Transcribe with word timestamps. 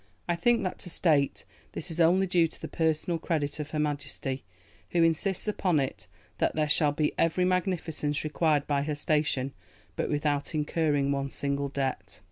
I 0.27 0.35
think 0.35 0.63
that 0.63 0.79
to 0.79 0.89
state 0.89 1.45
this 1.73 1.91
is 1.91 1.99
only 1.99 2.25
due 2.25 2.47
to 2.47 2.59
the 2.59 2.67
personal 2.67 3.19
credit 3.19 3.59
of 3.59 3.69
Her 3.69 3.77
Majesty, 3.77 4.43
who 4.89 5.03
insists 5.03 5.47
upon 5.47 5.79
it 5.79 6.07
that 6.39 6.55
there 6.55 6.67
shall 6.67 6.91
be 6.91 7.13
every 7.19 7.45
magnificence 7.45 8.23
required 8.23 8.65
by 8.65 8.81
her 8.81 8.95
station, 8.95 9.53
but 9.95 10.09
without 10.09 10.55
incurring 10.55 11.11
one 11.11 11.29
single 11.29 11.69
debt." 11.69 12.19